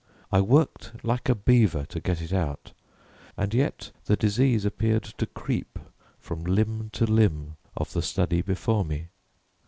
I 0.31 0.41
worked 0.41 0.93
like 1.05 1.29
a 1.29 1.35
beaver 1.35 1.85
to 1.85 1.99
get 1.99 2.23
it 2.23 2.33
out, 2.33 2.71
and 3.37 3.53
yet 3.53 3.91
the 4.05 4.15
disease 4.15 4.65
appeared 4.65 5.03
to 5.03 5.27
creep 5.27 5.77
from 6.17 6.43
limb 6.43 6.89
to 6.93 7.05
limb 7.05 7.55
of 7.77 7.93
the 7.93 8.01
study 8.01 8.41
before 8.41 8.83
me. 8.83 9.09